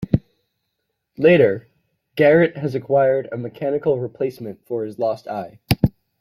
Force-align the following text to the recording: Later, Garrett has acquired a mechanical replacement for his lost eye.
Later, 1.19 1.67
Garrett 2.15 2.57
has 2.57 2.73
acquired 2.73 3.29
a 3.31 3.37
mechanical 3.37 3.99
replacement 3.99 4.65
for 4.65 4.83
his 4.83 4.97
lost 4.97 5.27
eye. 5.27 5.59